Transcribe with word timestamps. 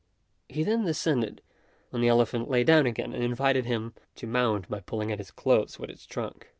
He 0.49 0.63
then 0.63 0.83
descended, 0.83 1.43
when 1.91 2.01
the 2.01 2.07
elephant 2.07 2.49
lay 2.49 2.63
down 2.63 2.87
again 2.87 3.13
and 3.13 3.23
invited 3.23 3.65
him 3.65 3.93
to 4.15 4.25
mount 4.25 4.67
by 4.67 4.79
pulling 4.79 5.11
at 5.11 5.19
his 5.19 5.29
clothes 5.29 5.77
with 5.77 5.91
its 5.91 6.07
trunk. 6.07 6.49